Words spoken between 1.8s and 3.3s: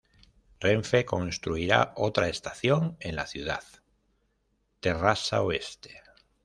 otra estación en la